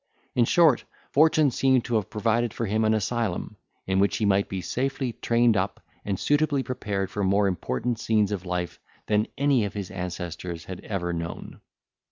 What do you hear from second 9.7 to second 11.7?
his ancestors had ever known.